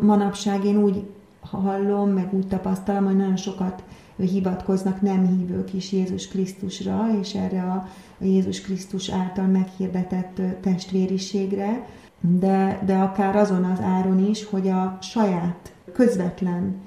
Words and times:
Manapság 0.00 0.64
én 0.64 0.76
úgy 0.76 1.02
hallom, 1.40 2.10
meg 2.10 2.34
úgy 2.34 2.46
tapasztalom, 2.46 3.04
hogy 3.04 3.16
nagyon 3.16 3.36
sokat 3.36 3.82
hivatkoznak 4.16 5.00
nem 5.00 5.26
hívők 5.26 5.74
is 5.74 5.92
Jézus 5.92 6.28
Krisztusra, 6.28 7.06
és 7.20 7.34
erre 7.34 7.62
a 7.62 7.88
Jézus 8.18 8.60
Krisztus 8.60 9.10
által 9.10 9.46
meghirdetett 9.46 10.40
testvériségre, 10.60 11.86
de, 12.20 12.82
de 12.84 12.96
akár 12.96 13.36
azon 13.36 13.64
az 13.64 13.80
áron 13.80 14.28
is, 14.28 14.44
hogy 14.44 14.68
a 14.68 14.98
saját 15.00 15.72
közvetlen 15.92 16.80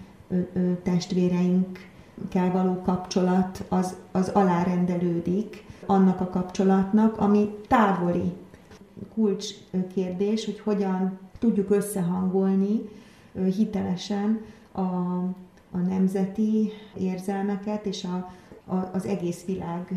testvéreinkkel 0.83 2.51
való 2.51 2.81
kapcsolat 2.81 3.63
az, 3.69 3.95
az 4.11 4.29
alárendelődik 4.29 5.63
annak 5.85 6.21
a 6.21 6.29
kapcsolatnak, 6.29 7.17
ami 7.17 7.49
távoli 7.67 8.33
kulcs 9.13 9.47
kérdés, 9.93 10.45
hogy 10.45 10.59
hogyan 10.59 11.19
tudjuk 11.39 11.70
összehangolni 11.70 12.79
hitelesen 13.33 14.41
a, 14.71 14.81
a 15.71 15.77
nemzeti 15.88 16.70
érzelmeket 16.98 17.85
és 17.85 18.03
a, 18.03 18.31
a, 18.66 18.89
az 18.94 19.05
egész 19.05 19.45
világ 19.45 19.94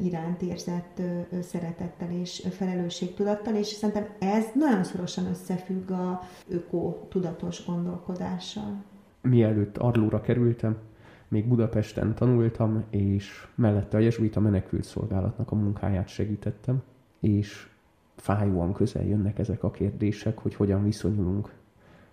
iránt 0.00 0.42
érzett 0.42 1.00
szeretettel 1.42 2.10
és 2.10 2.46
felelősségtudattal, 2.50 3.54
és 3.54 3.66
szerintem 3.66 4.06
ez 4.18 4.44
nagyon 4.54 4.84
szorosan 4.84 5.26
összefügg 5.26 5.90
a 5.90 6.22
öko-tudatos 6.48 7.66
gondolkodással. 7.66 8.82
Mielőtt 9.22 9.76
Arlóra 9.76 10.20
kerültem, 10.20 10.76
még 11.28 11.48
Budapesten 11.48 12.14
tanultam, 12.14 12.84
és 12.90 13.46
mellette 13.54 13.96
a 13.96 14.00
jezsuita 14.00 14.40
menekült 14.40 14.84
szolgálatnak 14.84 15.50
a 15.50 15.54
munkáját 15.54 16.08
segítettem, 16.08 16.82
és 17.20 17.68
fájóan 18.20 18.72
közel 18.72 19.04
jönnek 19.04 19.38
ezek 19.38 19.62
a 19.62 19.70
kérdések, 19.70 20.38
hogy 20.38 20.54
hogyan 20.54 20.84
viszonyulunk 20.84 21.52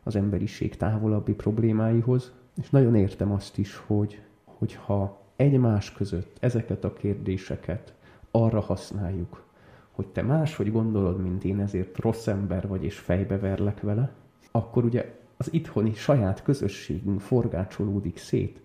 az 0.03 0.15
emberiség 0.15 0.75
távolabbi 0.75 1.33
problémáihoz, 1.33 2.31
és 2.61 2.69
nagyon 2.69 2.95
értem 2.95 3.31
azt 3.31 3.57
is, 3.57 3.75
hogy 3.75 4.21
hogyha 4.43 5.21
egymás 5.35 5.91
között 5.91 6.37
ezeket 6.39 6.83
a 6.83 6.93
kérdéseket 6.93 7.93
arra 8.31 8.59
használjuk, 8.59 9.43
hogy 9.91 10.07
te 10.07 10.21
máshogy 10.21 10.71
gondolod, 10.71 11.21
mint 11.21 11.43
én, 11.43 11.59
ezért 11.59 11.97
rossz 11.97 12.27
ember 12.27 12.67
vagy, 12.67 12.83
és 12.83 12.97
fejbeverlek 12.97 13.81
vele, 13.81 14.11
akkor 14.51 14.83
ugye 14.85 15.15
az 15.37 15.53
itthoni 15.53 15.93
saját 15.93 16.43
közösségünk 16.43 17.21
forgácsolódik 17.21 18.17
szét. 18.17 18.61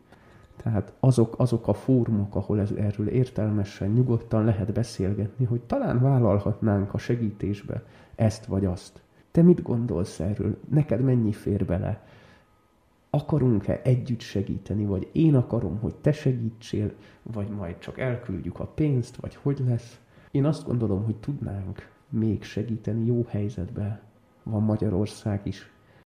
Tehát 0.56 0.92
azok, 1.00 1.34
azok 1.38 1.68
a 1.68 1.74
fórumok, 1.74 2.34
ahol 2.34 2.60
ez, 2.60 2.70
erről 2.70 3.08
értelmesen, 3.08 3.90
nyugodtan 3.90 4.44
lehet 4.44 4.72
beszélgetni, 4.72 5.44
hogy 5.44 5.60
talán 5.60 6.00
vállalhatnánk 6.00 6.94
a 6.94 6.98
segítésbe 6.98 7.82
ezt 8.14 8.46
vagy 8.46 8.64
azt. 8.64 9.02
Te 9.30 9.42
mit 9.42 9.62
gondolsz 9.62 10.20
erről? 10.20 10.58
Neked 10.68 11.00
mennyi 11.00 11.32
fér 11.32 11.64
bele? 11.64 12.06
Akarunk-e 13.10 13.80
együtt 13.84 14.20
segíteni, 14.20 14.84
vagy 14.84 15.08
én 15.12 15.34
akarom, 15.34 15.78
hogy 15.78 15.94
te 15.94 16.12
segítsél, 16.12 16.92
vagy 17.22 17.48
majd 17.48 17.78
csak 17.78 17.98
elküldjük 17.98 18.60
a 18.60 18.66
pénzt, 18.66 19.16
vagy 19.16 19.34
hogy 19.34 19.62
lesz? 19.66 20.00
Én 20.30 20.44
azt 20.44 20.66
gondolom, 20.66 21.04
hogy 21.04 21.16
tudnánk 21.16 21.90
még 22.08 22.42
segíteni 22.42 23.06
jó 23.06 23.26
helyzetben. 23.28 24.00
Van 24.42 24.62
Magyarország 24.62 25.40
is 25.44 25.70